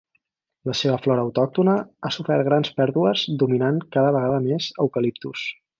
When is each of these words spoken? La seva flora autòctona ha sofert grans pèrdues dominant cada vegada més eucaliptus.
La 0.69 0.73
seva 0.79 0.95
flora 1.03 1.25
autòctona 1.27 1.75
ha 1.81 2.11
sofert 2.17 2.47
grans 2.49 2.73
pèrdues 2.81 3.29
dominant 3.45 3.79
cada 3.97 4.15
vegada 4.19 4.45
més 4.51 4.75
eucaliptus. 4.87 5.51